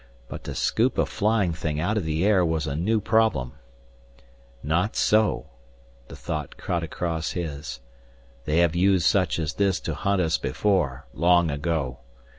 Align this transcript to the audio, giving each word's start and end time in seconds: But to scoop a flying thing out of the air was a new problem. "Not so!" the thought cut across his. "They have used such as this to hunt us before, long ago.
But 0.27 0.43
to 0.45 0.55
scoop 0.55 0.97
a 0.97 1.05
flying 1.05 1.53
thing 1.53 1.79
out 1.79 1.95
of 1.95 2.05
the 2.05 2.25
air 2.25 2.43
was 2.43 2.65
a 2.65 2.75
new 2.75 2.99
problem. 2.99 3.51
"Not 4.63 4.95
so!" 4.95 5.45
the 6.07 6.15
thought 6.15 6.57
cut 6.57 6.81
across 6.81 7.33
his. 7.33 7.81
"They 8.45 8.61
have 8.61 8.75
used 8.75 9.05
such 9.05 9.37
as 9.37 9.53
this 9.53 9.79
to 9.81 9.93
hunt 9.93 10.19
us 10.19 10.39
before, 10.39 11.05
long 11.13 11.51
ago. 11.51 11.99